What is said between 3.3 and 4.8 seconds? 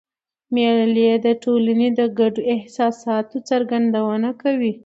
څرګندونه کوي.